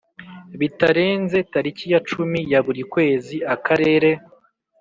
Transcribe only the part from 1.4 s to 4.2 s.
tariki ya cumi ya buri kwezi Akarere